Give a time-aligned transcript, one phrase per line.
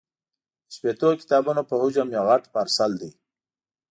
[0.67, 3.11] د شپېتو کتابونو په حجم یو غټ پارسل دی.